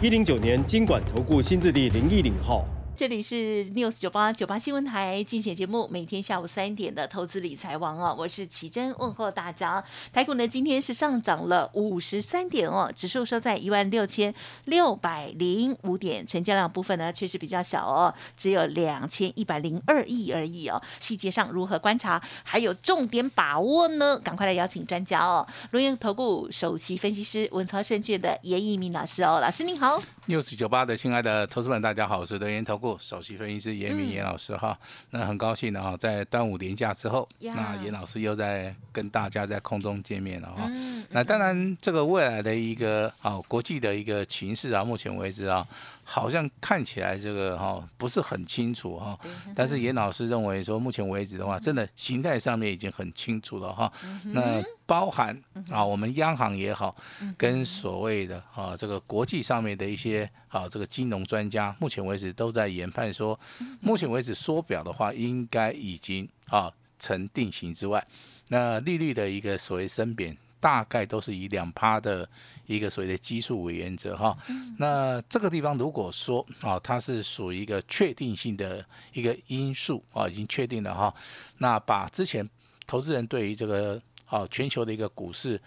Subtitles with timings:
[0.00, 2.64] 一零九年经管投顾新字第零一零号。
[2.98, 9.84] 这里是 News 九八九八新闻台竞选节目，每天下午三点的投资理财王哦，我是奇珍，问候大家。
[10.12, 14.34] 台股呢今天是上涨了五十三点哦，指数收在一万六千
[14.64, 20.82] 六百零五点，成交量部分呢确实比较小哦，只有两千一百零二亿而已哦。
[20.98, 24.18] 细节上如何观察，还有重点把握呢？
[24.18, 30.02] 赶快来邀请专家哦，龙岩投顾首席分析师文操胜券的严一鸣老师哦，老师您好。
[30.26, 32.87] News 九八的亲爱的投资们，大家好，我是龙岩投顾。
[32.96, 34.78] 首席分析师严明严老师哈，
[35.10, 40.70] 那很高兴的哈，在端午连假之后，那严老师又在跟大家在空中见面了哈。
[41.10, 45.66] 那当然，这个未来的一个啊国际的一个情势啊，目前为止啊。
[46.10, 49.18] 好像看起来这个哈不是很清楚哈，
[49.54, 53.92] 但是严老师认为说，目前为止的话，真的形态上面已经很清楚了哈。
[54.24, 55.38] 那包含
[55.70, 56.96] 啊，我们央行也好，
[57.36, 63.38] 跟所谓的啊这个国际上面的一些啊这个金融专家，目前为止都在研判说，
[63.80, 68.02] 目前为止缩表的话，应该已经啊成定型之外，
[68.48, 72.28] 那利率的一个所谓升贬，大概都是以两趴的。
[72.68, 74.36] 一个所谓的基数为原则哈，
[74.76, 81.14] 那这个地方如果说啊，它是属于一个确定性的一个因素啊，已经确定了哈，
[81.56, 82.46] 那把之前
[82.86, 85.58] 投资人对于这个啊全球的一个股市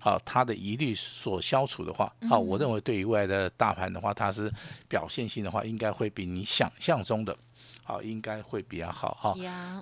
[0.00, 4.52] 啊它的疑虑所消除的话，啊，我认为对于未来的大盘的话，它是
[4.86, 7.34] 表现性的话，应该会比你想象中的。
[7.90, 9.34] 好，应该会比较好哈。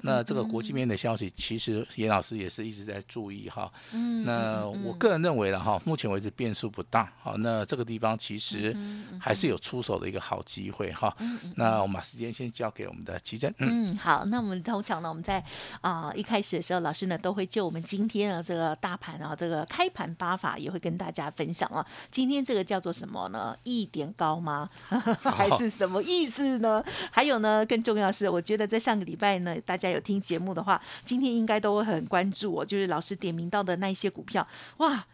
[0.03, 3.71] 那这个国际面的消息，其实严老师也是一直在注意哈。
[3.93, 4.25] 嗯。
[4.25, 7.13] 那我个人认为了哈，目前为止变数不大。
[7.21, 8.75] 好，那这个地方其实
[9.21, 11.15] 还是有出手的一个好机会哈。
[11.19, 13.53] 嗯那我们把时间先交给我们的奇珍。
[13.59, 14.25] 嗯，好。
[14.25, 15.45] 那我们通常呢，我们在
[15.83, 21.85] 啊一开始的时候，老师呢都会就我们今天的这个大盘啊，这个开盘八法也会跟大家分享啊。
[22.11, 23.55] 今天这个叫做什么呢？
[23.65, 24.71] 一点高吗？
[25.21, 26.83] 还是什么意思呢？
[27.11, 27.83] 还有呢，更。
[27.89, 34.47] 重要是，我觉得在上个礼拜呢，大家有听节目的话，今天应该都会很关注我，就是老师点名到的那一些股票，
[34.79, 35.05] 哇。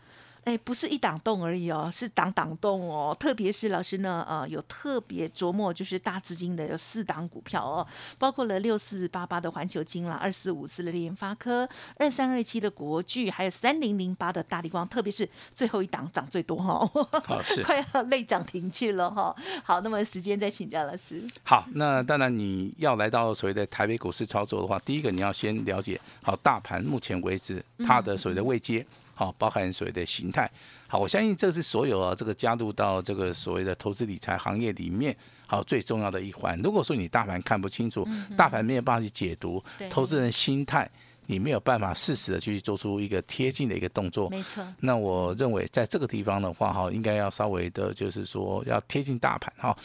[0.44, 3.16] 哎，不是一档动而已哦，是档档动哦。
[3.18, 7.86] 特别是老师呢，呃，有特别琢磨，就是大资金的有四档股票哦，
[8.18, 14.86] 包括了六四八八的环球金啦，二四五四的联发科，二三二七的国巨，还有三零零八的大力光。
[14.86, 16.86] 特别是最后一档涨最多哈，
[17.64, 19.34] 快要累涨停去了哈。
[19.62, 21.22] 好，那么时间再请教老师。
[21.42, 28.84] 好，那当然你要来到所谓的台北股市操作的话，第一个你要先了解好大盘目前为止它的所谓的位阶。
[29.14, 30.50] 好，包含所谓的形态。
[30.88, 35.16] 好，我相信这是所有啊，这个加入到这个所谓的投资理财行业里面，
[35.46, 36.58] 好最重要的一环。
[36.62, 40.88] 如果说你大盘看不清楚，大盘没有办法去解读，投资人心态，
[41.26, 44.28] 你没有办法适时的去做出一个贴近的一个动作。
[44.30, 44.64] 没错。
[44.80, 49.76] 那我认为在这个地方的话，哈，应该要稍微的，就是说要贴近大盘哈。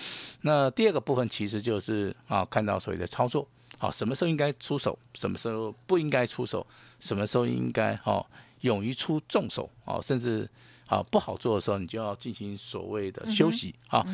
[0.41, 3.47] 那第二个部分其实就是啊，看到所谓的操作，
[3.77, 6.65] 好，什么时候应该出手，什么时候不应该出手，
[6.99, 8.25] 什么时候应该哈。
[8.61, 10.49] 勇于出重手啊，甚至
[10.87, 14.05] 啊不好做的时候，你就要进行所谓的休息啊。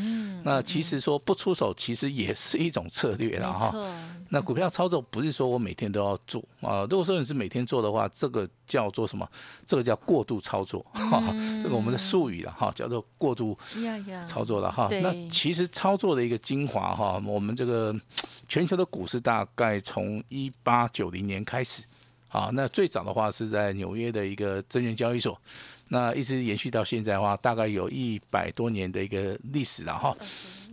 [0.44, 3.74] 那其实说不出手，其实也是一种策略了哈。
[4.30, 6.82] 那股票操作不是说我每天都要做啊。
[6.90, 9.28] 如果说你是每天做的话，这个叫做什么？
[9.66, 11.22] 这个叫过度操作哈。
[11.64, 13.58] 这个我们的术语了哈，叫做过度
[14.28, 14.90] 操作了哈。
[15.02, 17.96] 那其实操作的一个精华哈，我们这个
[18.50, 21.84] 全球的股市大概从一八九零年开始。
[22.36, 25.40] 啊，那最早的话是在纽约的一个证券交易所，
[25.88, 30.16] 那一直延续到现在的话，大概有一百多年的一个历史了哈。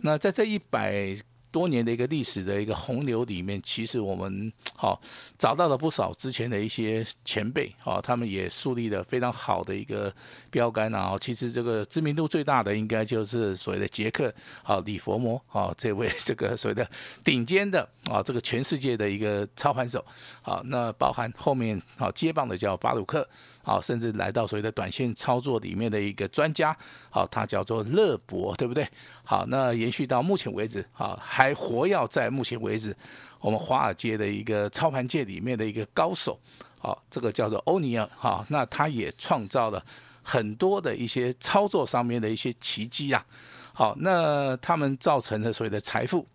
[0.01, 1.15] 那在这一百。
[1.53, 4.99] 多年的一个历史的一个洪流里面，其实我们 好
[5.37, 10.11] 找到了不少之前的一些前辈，好，他们也树立了非常好的一个
[10.49, 11.15] 标杆然啊。
[11.21, 14.33] 其实这个知名度最大的，应该就是所谓的杰克，
[14.63, 16.89] 好，李佛摩，好，这位 这个所谓的
[17.23, 20.03] 顶尖的啊，这个全世界的一个操盘手，
[20.41, 23.29] 好，那包含后面好接棒的叫巴鲁克。
[23.63, 26.75] 好，甚至来到所谓的短线操作里面的一个专家，
[27.09, 28.85] 好，他叫做乐博，对不对？
[29.23, 32.93] 好，那延续到目前为止，好，还活跃在目前为止，
[33.39, 36.37] 我们华尔街的一个操盘界里面的一个高手，
[36.77, 39.83] 好，这个叫做欧尼尔，好，那他也创造了
[40.21, 43.25] 很多的一些操作上面的一些奇迹啊。
[43.71, 46.27] 好，那他们造成的所谓的财富，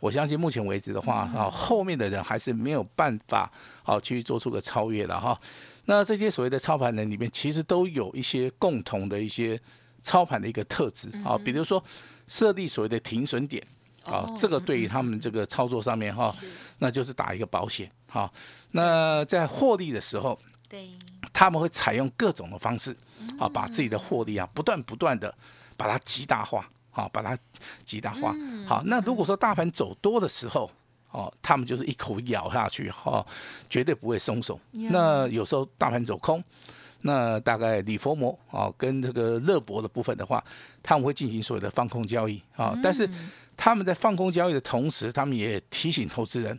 [0.00, 3.50] 我相信目前为止的话，啊，后面的人还是没有办法
[3.82, 5.40] 好去做出个超越的哈。
[5.86, 9.60] 那这些所谓的操盘人里面，其实都有一些共同的一些
[10.02, 11.82] 操盘的一个特质啊，比如说
[12.26, 13.64] 设立所谓的停损点。
[14.04, 16.30] 啊，这个对于他们这个操作上面哈，
[16.76, 17.90] 那就是打一个保险。
[18.06, 18.30] 哈，
[18.72, 20.38] 那在获利的时候，
[20.68, 20.90] 对，
[21.32, 22.94] 他们会采用各种的方式，
[23.38, 25.34] 啊，把自己的获利啊，不断不断的
[25.74, 27.34] 把它极大化，好，把它
[27.86, 28.34] 极大化。
[28.66, 30.70] 好，那如果说大盘走多的时候，
[31.14, 33.24] 哦，他们就是一口咬下去，哈，
[33.70, 34.58] 绝对不会松手。
[34.72, 36.42] 那有时候大盘走空。
[37.06, 40.42] 那大概李佛摩啊，跟这个乐博的部分的话，
[40.82, 43.06] 他们会进行所谓的放空交易啊，但是
[43.56, 46.58] 他们在放空交易的同时，他们也提醒投资人。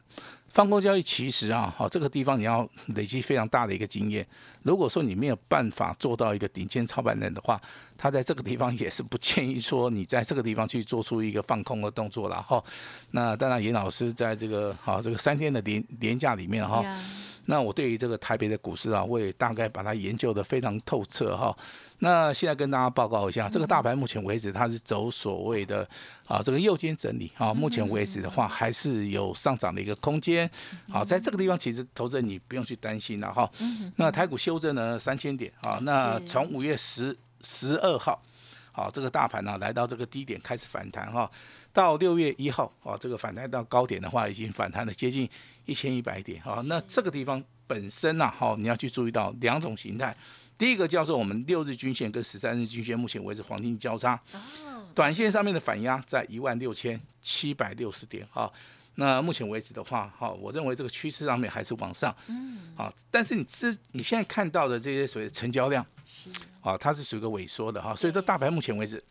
[0.55, 2.65] 放空交易其实啊，好这个地方你要
[2.95, 4.25] 累积非常大的一个经验。
[4.63, 7.61] 如果说你没有办法做到一个顶尖操盘人的话，
[7.97, 12.63] 他在这个地方也是不建议说你在这个地方去做出一个放空的动作了哈。
[13.11, 16.81] 那当然，严老师在这个好这个三天的连连假里面哈，
[17.45, 21.55] 那我对于这个台北的股市啊，我也大概把它研究的非常透彻哈。
[21.99, 25.87] 那现在跟大家报告一下，这个大盘目前为止它是走所谓的
[26.27, 30.49] 啊这个右肩整理啊，目前为止的话还是有上涨的一个空间。
[30.89, 33.49] 好，在这个地方其实投资人你不用去担心了哈。
[33.95, 38.21] 那台股修正呢三千点啊，那从五月十十二号，
[38.75, 41.31] 好这个大盘呢来到这个低点开始反弹哈，
[41.71, 45.29] 到六月一号啊这个反弹到高点的话已经反弹了接近
[45.65, 46.61] 一千一百点啊。
[46.65, 50.13] 那这个地方本身呢，好你要去注意到两种形态。
[50.57, 54.19] 第一个叫做我们六日均线跟十三日均线目前为止黄金交叉，
[54.93, 58.51] 短线上面的反压在一万六千七百六十点哈。
[58.95, 66.29] 那目前为止的话，哈，我认为这个趋势上面还是往上，嗯，好，但是你之你现在看到的这些所谓的成交量是，
[66.61, 69.03] 啊，它是属于一个萎缩的哈，所以说大盘目前为止，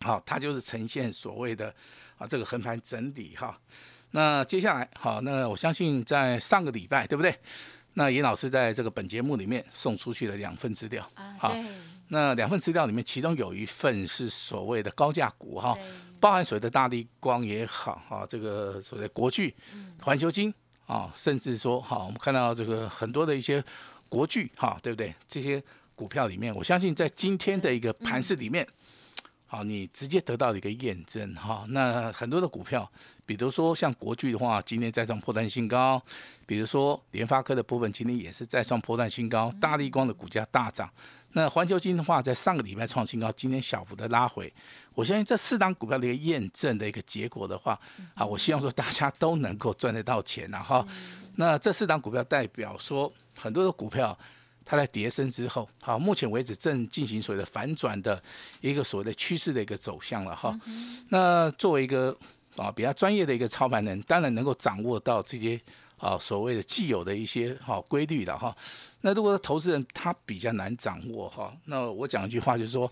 [0.00, 1.74] 好，它就是呈现所谓的
[2.18, 3.58] 啊这个横盘整理哈。
[4.12, 7.38] 那接下来好，那我相信在上个礼拜对不对？
[7.96, 11.08] 那严老师在这个本节目里面送出去的两份资料，
[11.38, 11.56] 好，
[12.08, 15.78] 那两份资料里面，其中有一份是所谓的高价股哈，
[16.24, 19.54] 包含所谓的大力光也好哈，这个所谓的国巨、
[20.00, 20.50] 环球金
[20.86, 23.62] 啊，甚至说哈，我们看到这个很多的一些
[24.08, 25.14] 国巨哈，对不对？
[25.28, 25.62] 这些
[25.94, 28.66] 股票里面，我相信在今天的一个盘市里面。
[29.46, 31.66] 好，你直接得到一个验证哈。
[31.68, 32.90] 那很多的股票，
[33.26, 36.00] 比如说像国巨的话，今天再创破断新高；
[36.46, 39.52] 比如说联发科的部分，今天也是再创破断新高。
[39.60, 40.90] 大力光的股价大涨。
[41.34, 44.52] 那环球金的话，在上个礼拜创新高，今天小幅的拉回。
[44.94, 47.78] 我相信这四档股票的一个验证的一个结果的话，
[48.14, 50.84] 啊，我希望说大家都能够赚得到钱了哈。
[51.36, 54.18] 那这四档股票代表说很多的股票。
[54.66, 58.18] 它在跌升之后，好，目前为止正进行所谓的反转的
[58.62, 60.58] 一个所谓的趋势的一个走向了哈。
[61.10, 62.16] 那作为一个
[62.56, 65.60] 啊比较专业的一个操盘人，当然能够掌握到这些
[65.98, 68.56] 啊所谓的既有的一些哈规律的哈。
[69.00, 72.90] 那如果投资人他比较难掌握哈，那我讲一句话就是说，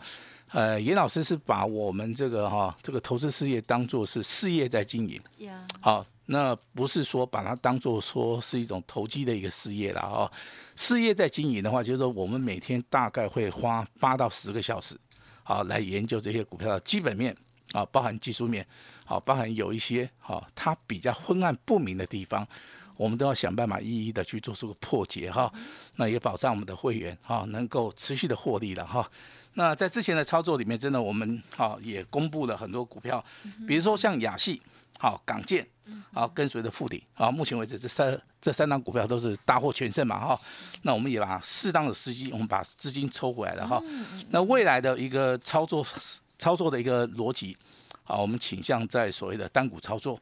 [0.51, 5.21] 呃，严老师是把我们这个哈这个投资事业当做是事业在经营，
[5.81, 6.05] 好。
[6.27, 10.33] 那不是说把它当做说是一种投机的一个事业了哈。
[10.77, 14.97] 事业在经营的话，就是说我们每天大概会花八到十个小时，
[15.43, 17.37] 好来研究这些股票的基本面
[17.73, 18.67] 啊，包含技术面，
[19.05, 22.47] 好包含有一些好它比较昏暗不明的地方，
[22.97, 25.53] 我们都要想办法一一的去做出个破解哈。
[25.97, 29.09] 那也保障我们的会员哈能够持续的获利了哈。
[29.55, 33.25] 那在之前的操作里面，真的我们哈也公布了很多股票，
[33.67, 34.61] 比如说像亚系。
[34.99, 35.67] 好，港建，
[36.13, 40.41] 好，跟随着富鼎，啊，目前为止这三这三档股票都是大获全胜嘛，哈，
[40.83, 43.83] 那我们也把适当的时机，我们把资金抽回来了，哈，
[44.31, 45.85] 那未来的一个操作
[46.39, 47.57] 操作的一个逻辑，
[48.05, 50.17] 好，我们倾向在所谓的单股操作，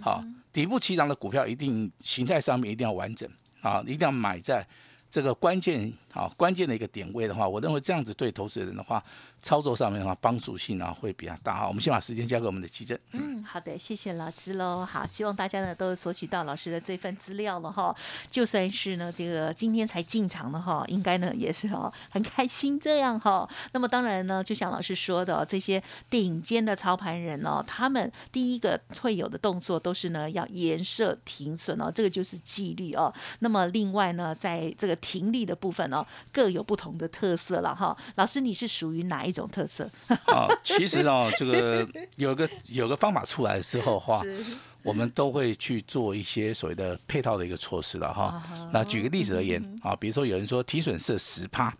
[0.00, 3.28] 好，底部起涨的股票一定形态上面一定要完整，
[3.60, 4.66] 啊，一定要买在
[5.12, 9.00] 这个关键，好，关键的一个点位的话，我认为这样子对投资人的话。
[9.44, 11.66] 操作上面的话，帮助性呢会比较大哈。
[11.66, 12.96] 我们先把时间交给我们的奇正。
[13.10, 14.86] 嗯，好的，谢谢老师喽。
[14.86, 17.92] 好，希望大家呢都索取到老师的这份资料了哈。
[18.30, 23.48] 就算是呢这个今天才进场的哈，应该呢也是哈很开心这样哈。
[23.72, 33.12] 那么当然呢，就像老师说的，这些顶尖的操盘人哦，他们第一个会有的动作都是呢要严设停损哦，这个就是纪律哦。
[33.40, 37.94] 那么另外呢，在这个停利的部分哦，各有不同的特色了哈。
[38.14, 39.32] 老师，你是属于哪一？
[39.32, 39.88] 种特色
[40.26, 44.20] 啊，其实啊，这个有个有个方法出来之后话，
[44.84, 48.42] 我们都会去做一些所谓的配套的一个措施了哈。
[48.70, 51.74] 那举个例子而言啊，比如说有人说提损是十趴，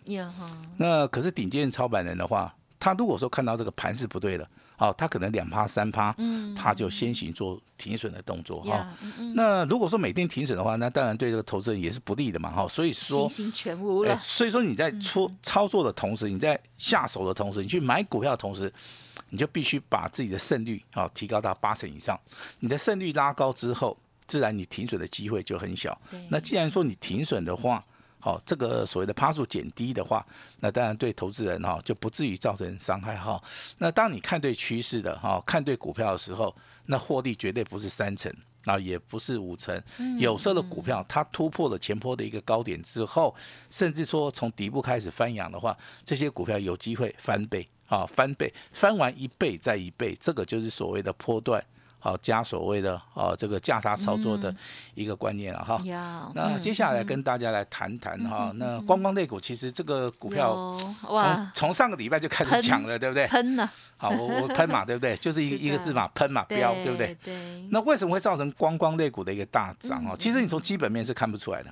[0.78, 4.44] 那可是顶尖操盘人的话，他如果说看到这个盘是不对的，
[4.76, 8.84] 好，他可能两趴三趴，嗯他就先行做停损的动作哈。
[9.36, 12.66] 那如果说每天停损的话，那当然对这个投资人也是不利的嘛哈。
[12.66, 13.28] 所以说
[14.20, 18.72] 所以说你在出操作的同时，你在下手的同时，你去买股票的同时，
[19.30, 22.18] 你就必须把自己的胜率啊提高到八成以上。
[22.58, 23.96] 你的胜率拉高之后，
[24.26, 25.96] 自然你停损的机会就很小。
[26.30, 27.84] 那既然说你停损的话，
[28.22, 30.24] 好、这个所谓的趴数减低的话，
[30.60, 33.42] 那当然对投资人哈、就不至于造成伤害哈、
[33.78, 36.54] 那当你看对趋势的哈、看对股票的时候，
[36.86, 38.32] 那获利绝对不是三成。
[38.64, 39.82] 啊，也不是五成，
[40.20, 43.34] 有时候的股票它突破了前坡的一个高点之后，
[43.70, 51.60] 甚至说从底部开始翻扬的话，这些股票有机会翻倍啊，翻倍，翻完一倍再一倍，这个就是所谓的波段，
[52.04, 54.52] 好、加所谓的啊这个价差操作的
[54.94, 55.80] 一个观念了哈。
[55.84, 63.24] 呀，那接下来跟大家来谈谈哈，那观光类股其实这个股票从哇从上个礼拜就开始喷抢了，对不对？
[63.28, 65.16] 喷了， 好，我我喷嘛，对不对？
[65.18, 67.16] 就是一个一个字嘛，喷嘛，标，对不对？？
[67.22, 70.16] 对，那为什么会造成观光类股的一个大涨嗯哦？
[70.18, 71.70] 其实你从基本面是看不出来的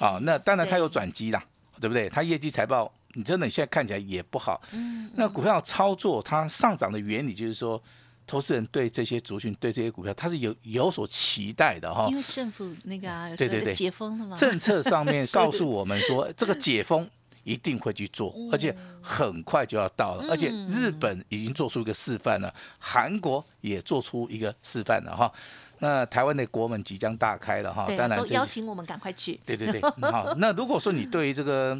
[0.00, 0.18] 啊。
[0.22, 1.44] 那当然它有转机啦，
[1.78, 2.08] 对不对？
[2.08, 4.58] 它业绩财报，你真的现在看起来也不好。
[4.72, 7.82] 嗯那股票操作它上涨的原理就是说，
[8.26, 12.16] 投资人对这些族群、对这些股票，他是有有所期待的哈因。
[12.16, 17.08] 为政府那个啊，有对对对解封了嘛，政策上面告诉我们说，这个解封
[17.44, 25.32] 一定会去做，而且很快就要到了，而且日本已经做出一个示范了，韩国也做出一个示范了哈。
[25.78, 30.34] 那台湾的国门即将大开了哈，当然都邀请我们赶快去，对对对，嗯好。
[30.40, 31.78] 那如果说你对于这个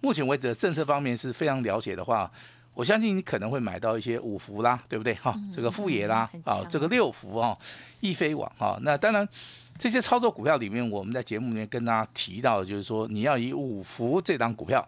[0.00, 2.30] 目前为止的政策方面是非常了解的话，
[2.78, 5.12] 我相信你可能会买到一些五福啦，对不对？
[5.14, 7.58] 哈，这个富野啦啊，强这个六福啊，
[7.98, 9.28] 易飞网啊，那当然。
[9.76, 14.84] 这些操作股票里面，我们在节目里面跟大家提到的，就是说你要以五福这张股票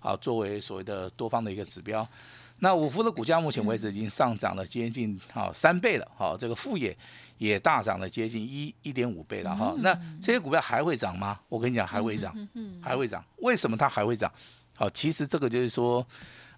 [0.00, 2.06] 啊作为所谓的多方的一个指标。
[2.58, 6.96] 那五福的股价目前为止已经上涨了接近啊三倍了，好、这个富野
[7.38, 11.38] 也大涨了接近一一点五倍了哈、那这些股票还会涨吗？
[11.48, 12.48] 我跟你讲，还会涨，
[12.80, 13.24] 还会涨。
[13.38, 14.28] 为什么它还会涨？
[14.74, 16.04] 好、其实这个就是说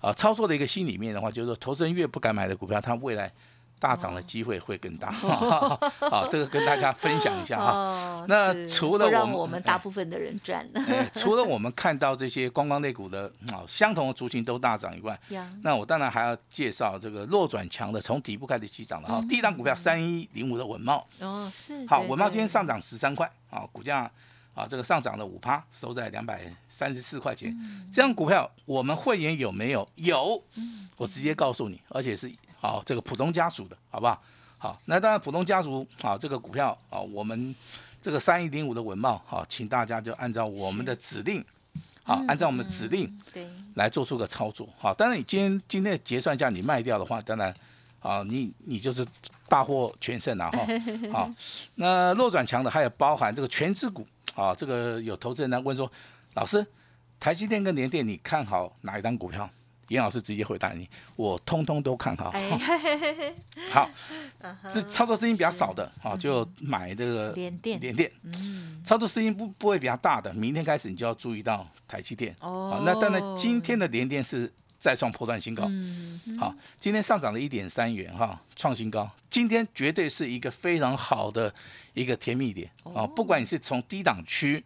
[0.04, 3.32] 啊，操作的一个心里面的话，就是说投资人越不敢买的股票，它未来
[3.80, 5.11] 大涨的机会会更大。
[6.11, 7.73] 好，这个跟大家分享一下哈。
[7.73, 15.18] 哦，那除了我们我们大部分的人赚哎，除了我们看到这些观光类股的啊相同的族群都大涨以外，
[15.62, 19.23] 那我当然还要介绍这个弱转强的，从底部开始起涨的哈。
[19.28, 24.11] 第一档股票三一零五的稳茂，哦是，好，对稳茂今天上涨十三块啊，股价
[24.54, 27.54] 啊这个上涨了五趴，收在两百三十四块钱。
[27.92, 29.87] 这样股票我们会员有没有？
[29.96, 30.42] 有，
[30.96, 34.23] 我直接告诉你，而且是好这个普通家属的，好不好？
[34.58, 37.54] 好，那当然普通家族啊这个股票啊，我们
[38.00, 41.44] 这个三一零五的文茂好，请大家就按照我们的指令，
[42.02, 43.18] 好，按照我们的指令。
[43.75, 44.68] 来做出个操作。
[44.78, 47.52] 好，当然你今天今天的结算价你卖掉的话，当然
[47.99, 49.04] 啊，你你就是
[49.49, 50.64] 大获全胜了哈。
[51.12, 51.30] 好，
[51.75, 55.90] 那弱转强的还有包含这个全资股啊，这个有投资人来问说，
[56.34, 56.66] 老师，
[57.18, 59.48] 台积电跟联电你看好哪一张股票？
[59.88, 62.30] 严老师直接回答你，我通通都看好。
[62.30, 62.58] 哎，
[63.70, 63.90] 好，
[64.72, 68.10] 这操作资金比较少的啊，就买这个联电联电。
[68.22, 72.34] 嗯，操作资金不不会比较大的，明天开始你就要注意到台积电。
[72.40, 74.50] 哦好那当然今天的联电是
[74.84, 75.64] 再创破断新高。
[75.66, 79.10] 嗯，好，今天上涨了一点三元哈，创新高。
[79.30, 81.50] 今天绝对是一个非常好的
[81.94, 83.06] 一个甜蜜点啊！
[83.06, 84.62] 不管你是从低档区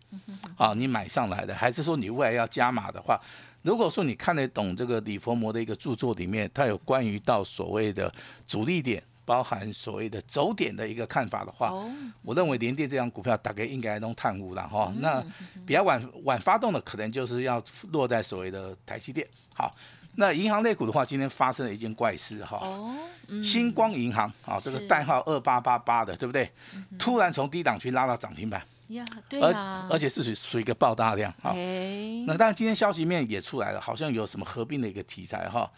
[0.57, 3.17] 啊你买上来的，还是说你未来要加码的话，
[3.63, 8.13] 如果说你看得懂这个李佛摩的一个著作里面，它有关于到所谓的
[8.45, 9.01] 主力点。
[9.25, 11.87] 包含所谓的走点的一个看法的话，哦，
[12.23, 14.91] 我认为联电这张股票大概应该能探悟了哈。
[15.01, 15.23] 那
[15.67, 19.29] 比较晚晚发动的，可能就是要落在所谓的台积电。
[19.53, 19.71] 好，
[20.21, 22.61] 那银行类股的话，今天发生了一件怪事哈。
[23.41, 26.51] 星光银行啊，这个代号二八八八的，对不对？
[26.99, 31.53] 突然从低档区拉到涨停板，呀，对而啊，而且是属属于一个爆大量啊。
[31.55, 35.71] 哎，那当然，今天消息面也出来了，好像有什么合并的一个题材哈。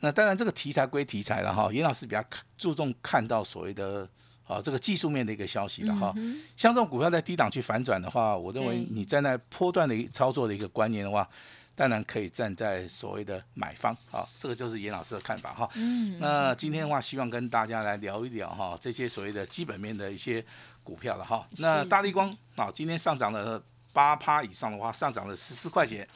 [0.00, 1.70] 那当然，这个题材归题材了哈。
[1.70, 2.24] 严老师比较
[2.56, 4.08] 注重看到所谓的
[4.46, 6.14] 啊这个技术面的一个消息了哈。
[6.56, 11.28] 像这种股票在低档去反转的话，我认为你站在波段的一操作的一个观念的话，
[11.74, 14.26] 当然可以站在所谓的买方啊。
[14.36, 15.68] 这个就是严老师的看法哈。
[15.74, 20.44] 嗯，那今天的话，希望跟大家来聊一聊哈这些所谓的基本面的一些
[20.82, 21.46] 股票了哈。
[21.58, 23.62] 那大力光啊，今天上涨了
[23.92, 26.08] 八趴以上的话，上涨了十四块钱，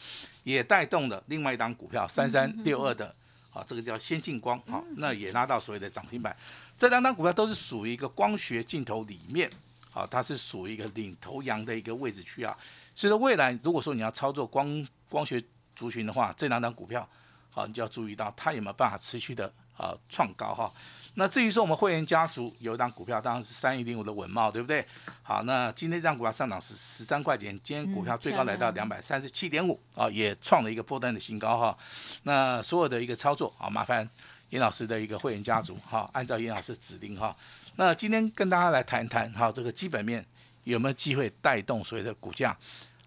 [0.45, 3.15] 也带动了另外一档股票三三六二的
[3.53, 6.37] 啊，这个叫先进光啊，那也拉到所谓的涨停板。
[6.79, 9.51] 这两档股票都是属于一个光学镜头里面
[9.93, 12.57] 啊，它是属于一个领头羊的一个位置区啊。
[12.97, 15.41] 所以说未来如果说你要操作光光学
[15.75, 17.09] 族群的话，这两档股票
[17.51, 20.73] 好，你就要注意到它有没有办法持续的啊创高哈。
[21.19, 24.85] 那至于说我们会员家族有一档股票，当然是三一零五的稳茂，对不对？
[25.23, 31.79] 好，那今天这张股票上涨是十三块钱，今天股票最高来到两百三十七点五啊，也创了一个波段的新高哈。
[32.25, 34.07] 那所有的一个操作啊，麻烦
[34.51, 37.35] 严老师的一个会员家族哈，按照严老师的指令哈。
[37.77, 40.23] 那今天跟大家来谈谈哈，这个基本面
[40.65, 42.55] 有没有机会带动所谓的股价，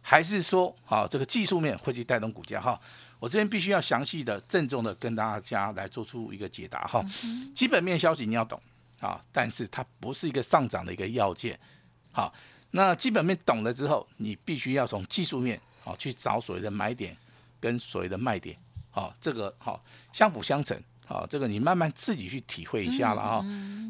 [0.01, 2.79] 还是说啊这个技术面会去带动股价哈？
[3.19, 7.03] 我这边必须要详细的、郑重的跟大家来做出一个解答哈。
[7.53, 8.61] 基本面消息你要懂
[9.01, 11.59] 啊，但是它不是一个上涨的一个要件。
[12.11, 12.33] 好，
[12.71, 17.15] 那基本面懂了之后，你必须要从技术面啊去找所谓的买点
[17.59, 18.57] 跟所谓的卖点。
[18.89, 20.81] 好，这个好相辅相成。
[21.09, 23.41] 好，这个你慢慢自己去体会一下了啊。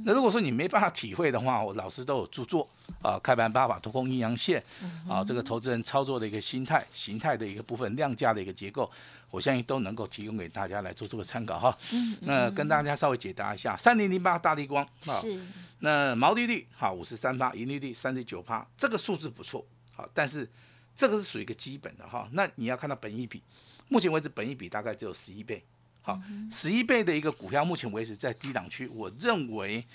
[0.06, 2.66] 那如果说你没办法体会的话，我老师都有著作
[3.02, 4.64] 啊，开盘八法、突空阴阳线
[5.06, 8.90] 啊，这个投资人操作的一个心态、形态的一个部分、量价的一个结构。
[9.32, 11.78] 我相信都能够提供给大家来做这个参考哈。
[11.92, 12.16] 嗯。
[12.22, 15.14] 那跟大家稍微解答一下，三零零八大力光啊。
[15.20, 15.46] 是。
[15.80, 19.66] 那毛利率好五十三趴，盈利率三十九趴，这个数字不错。
[19.92, 20.50] 好，但是
[20.96, 22.30] 这个是属于一个基本的哈。
[22.32, 23.44] 那你要看到本益比，
[23.90, 25.62] 目前为止本益比大概只有十一倍。
[26.02, 26.20] 好，
[26.52, 29.86] 十一倍的一个股票，目前为止在低档区，我认为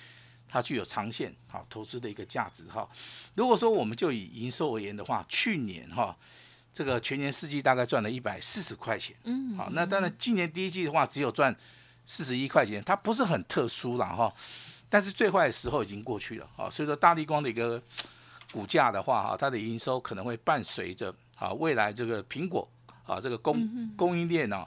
[0.49, 2.89] 它具有长线好投资的一个价值哈。
[3.35, 6.17] 如果说我们就以营收而言的话，去年哈。
[6.77, 11.55] 这个全年四季大概赚了一百四十块钱，嗯，好，那当然今年第一季的话只有赚
[12.05, 14.35] 四十一块钱，它不是很特殊了哈，
[14.89, 17.81] 但是最坏的时候已经过去了啊，所以说大力光的一个
[18.51, 22.69] 股价的话哈，它的营收可能会伴随着啊未来这个苹果
[23.07, 24.67] 啊这个供供应链呢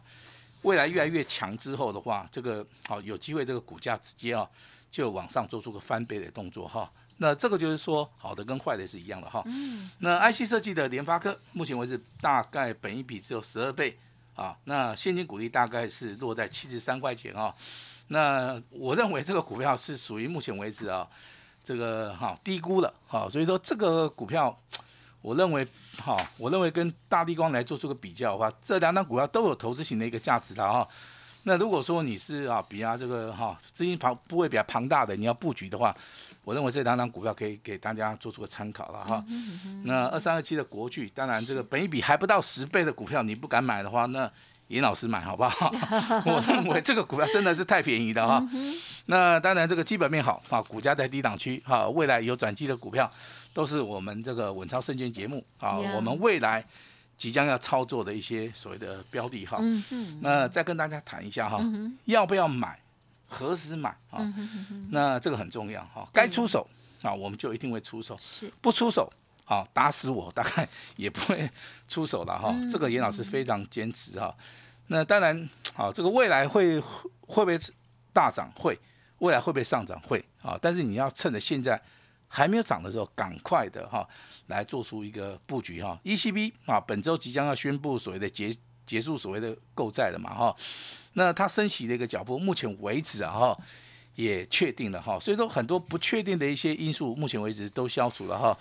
[0.64, 4.48] 未来越来越强之后的话，这个好有机会这个股价直接啊
[4.90, 6.92] 就往上做出个翻倍的动作哈。
[7.18, 9.42] 那这个就是说，好的跟坏的是一样的哈。
[9.46, 9.90] 嗯。
[10.00, 13.98] 那 IC 设计的联发科，目前为止大概本一比只有十二倍
[14.36, 14.56] 啊。
[14.66, 17.54] 那现金股利大概是落在七十三块钱啊。
[18.10, 21.08] 那我认为这个股票是属于目前为止啊，
[21.64, 23.28] 这个哈低估了哈。
[23.28, 24.56] 所以说这个股票，
[25.28, 25.68] 我认为
[26.02, 30.88] 哈，我认为跟大地光来做出个比较的话，这两档股票都有投资型的一个价值的哈。
[31.44, 35.94] 那如果说你是啊比较这个哈资金庞部位比较庞大的，你要布局的话。
[36.46, 39.22] 我认为这两档股票可以给大家做出个参考了哈。
[39.84, 44.32] 那二三二七的国巨，当然这个本一比还不到十倍的股票，你不敢买的话，那
[44.68, 45.70] 尹老师买好不好？
[46.26, 48.48] 我认为这个股票真的是太便宜了哈。
[49.06, 53.10] 那当然这个基本面好啊，股价在低档区哈，未来有转机的股票，
[53.54, 56.66] 都是我们这个稳操胜券节目啊，我们未来
[57.16, 59.58] 即将要操作的一些所谓的标的哈。
[60.22, 61.64] 那再跟大家谈一下哈，
[62.06, 62.80] 要不要买？
[63.30, 64.34] 何时买啊？
[64.90, 66.08] 那这个很重要哈。
[66.14, 66.66] 该出手
[67.02, 68.16] 啊，我们就一定会出手。
[68.20, 69.12] 是不出手，
[69.50, 71.50] 好打死我大概也不会
[71.88, 72.54] 出手了哈。
[72.70, 74.36] 这个严老师非常坚持哈。
[74.88, 77.58] 那当然，好这个未来会会不会
[78.12, 78.52] 大涨？
[78.58, 78.78] 会，
[79.20, 79.98] 未来会不会上涨？
[80.02, 80.60] 会啊。
[80.62, 81.82] 但是你要趁着现在
[82.28, 84.06] 还没有涨的时候，赶快的哈
[84.48, 85.98] 来做出一个布局哈。
[86.04, 88.54] ECB 啊，本周即将要宣布所谓的结
[88.86, 90.56] 结束所谓的购债了嘛哈。
[91.14, 93.58] 那它升息的一个脚步，目前为止啊哈，
[94.18, 98.58] 也确定了哈，所以说很多不确定的一些因素，目前为止都消除了哈。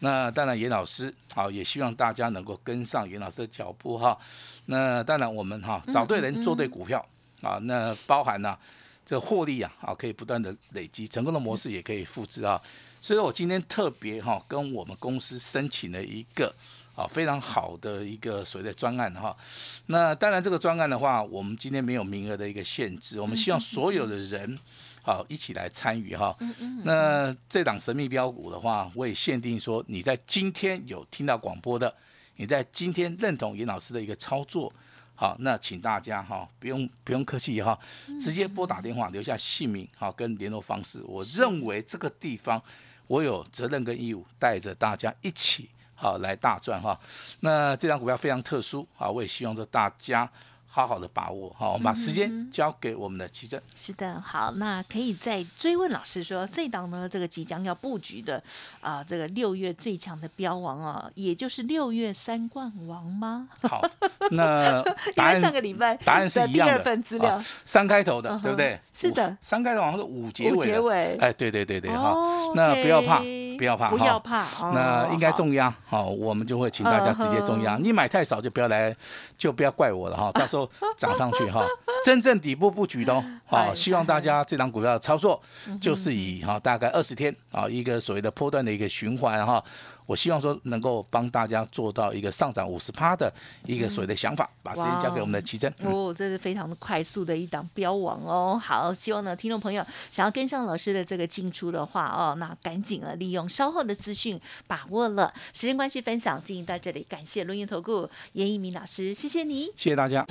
[0.00, 4.18] 那当然，严老师好，也希望大家能够跟上严老师的脚步哈。
[4.64, 7.02] 那当然，我们哈找对人做对股票
[7.40, 8.58] 啊，那包含呢
[9.06, 12.60] 这获利啊啊可以不断的累积，成功的模式也可以复制啊。
[13.00, 16.52] 所以我今天特别哈跟我们公司申请了一个。
[16.96, 19.36] 啊，非常好的一个所谓的专案哈。
[19.84, 24.58] 那当然，这个专案的话，我们今天没有名额的一个限制，我们希望所有的人
[25.06, 26.36] 好一起来参与哈。
[26.82, 31.94] 那这档神秘标股的话，我也限定说，你在今天有听到广播的，
[32.34, 34.72] 你在今天认同严老师的一个操作，
[35.14, 37.78] 好，那请大家哈，不用不用客气哈，
[38.20, 41.00] 直接拨打电话，留下姓名好跟联络方式。
[41.06, 42.60] 我认为这个地方，
[43.06, 45.70] 我有责任跟义务带着大家一起。
[45.94, 46.98] 好，来大赚哈！
[47.40, 50.28] 那这张股票非常特殊啊，我也希望说大家。
[50.76, 53.58] 好好的把握，好，我们把时间交给我们的奇正。
[53.74, 58.42] 是的，好，那可以再追问老师说，这档呢，这个即将要布局的
[58.82, 63.48] 啊，这个六月最强的标王啊，也就是六月三冠王吗？
[63.62, 63.88] 好，
[64.32, 64.82] 那
[65.14, 66.86] 答案上个礼拜答案是一样的。
[66.86, 68.78] 份资料三开头的，对不对？
[68.94, 70.66] 是的，三开头好像是五结尾。
[70.66, 72.14] 结尾，哎，对对对对，哈，
[72.54, 73.22] 那不要怕，
[73.56, 77.76] 不要怕，不要怕，那应该重压，好，我们就会请大家直接重压。
[77.80, 78.94] 你买太少就不要来，
[79.36, 80.68] 就不要怪我了哈， 到时候。
[80.96, 81.62] 涨上去哈，
[82.04, 83.12] 真正底部布局的
[83.48, 85.40] 哦， 希望大家这张股票的操作
[85.78, 89.62] 就是以哈大概二十天啊一个所谓的波段的一个循环哈，
[90.06, 93.32] 我希望说能够帮大家做到一个上涨五十趴的
[93.64, 95.72] 一个所谓的想法，把时间交给我们的奇珍。
[95.80, 98.60] 嗯哦，这是非常的快速的一档标王哦。
[98.62, 105.32] 好，希望呢，听众朋友想要跟上老师的这个进出的话哦，那赶紧啊，利用稍后的资讯把握了。
[105.52, 109.66] 时间关系，分享进行到这里，感谢录音投顾严一鸣老师，谢谢你。
[109.76, 110.24] 谢谢大家。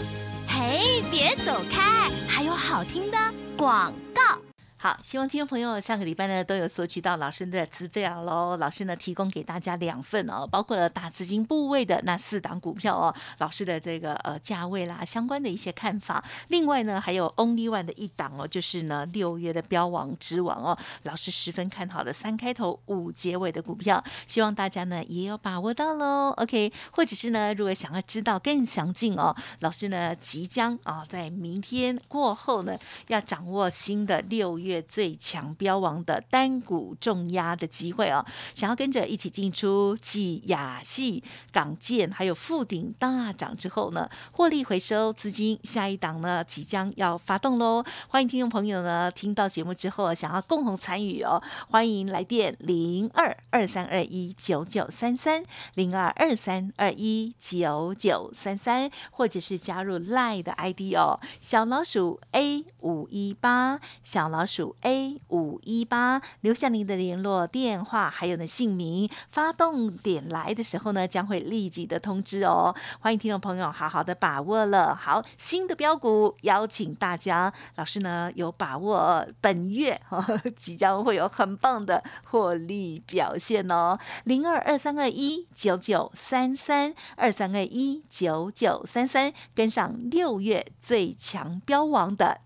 [0.48, 3.18] 嘿，别走开，还有好听的
[3.58, 4.55] 广告。
[4.78, 8.58] 好，希望听众朋友上个礼拜呢都有索取到老师的资料喽。
[8.58, 16.24] 老师呢提供给大家两份哦，包括了大资金部位的那四档股票哦，老师的这个呃价位啦相关的一些看法。
[16.50, 26.32] 另外呢还有 Only One 的一档哦，就是呢六月的标王之王哦，老师十分看好的三开头五结尾的股票，希望大家呢也有把握到喽。
[26.38, 34.65] OK，或者是呢如果想要知道更详尽哦，老师呢即将啊在明天过后呢要掌握新的六月。
[34.66, 38.26] 月最强标王的单股重压的机会哦，
[38.56, 47.86] 想要跟着一起进出，继亚细、港建还有富鼎大涨之后呢，获利回收资金，下一档呢即将要发动喽。
[48.08, 55.44] 欢迎听众朋友呢听到节目之后想要共同参与哦，欢迎来电零二二三二一九九三三
[55.76, 64.55] 零二二三二一九九三三，或者是加入赖的 ID 哦，小老鼠 A 五一八，小老鼠。
[64.82, 69.10] A 五一八，留下您的联络电话，还有呢姓名。
[69.30, 72.74] 发动点来的时候呢，将会立即的通知哦。
[73.00, 74.96] 欢迎听众朋友好好的把握了。
[74.96, 80.00] 好，新的标股邀请大家，老师呢有把握本月
[80.56, 83.98] 即将会有很棒的获利表现哦。
[84.24, 92.42] 零二二三二一九九三三二三二一九九三三，跟上六月最强标王的